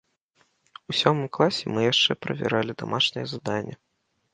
[0.93, 3.75] У сёмым класе мы яшчэ правяралі дамашняе заданне.